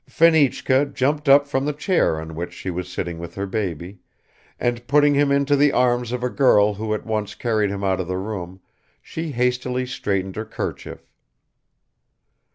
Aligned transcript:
Fenichka 0.09 0.87
jumped 0.95 1.29
up 1.29 1.47
from 1.47 1.63
the 1.63 1.73
chair 1.73 2.19
on 2.19 2.33
which 2.33 2.53
she 2.53 2.71
was 2.71 2.91
sitting 2.91 3.19
with 3.19 3.35
her 3.35 3.45
baby, 3.45 3.99
and 4.59 4.87
putting 4.87 5.13
him 5.13 5.31
into 5.31 5.55
the 5.55 5.71
arms 5.71 6.11
of 6.11 6.23
a 6.23 6.29
girl 6.31 6.73
who 6.73 6.95
at 6.95 7.05
once 7.05 7.35
carried 7.35 7.69
him 7.69 7.83
out 7.83 7.99
of 7.99 8.07
the 8.07 8.17
room, 8.17 8.61
she 8.99 9.31
hastily 9.31 9.85
straightened 9.85 10.35
her 10.35 10.43
kerchief. 10.45 11.07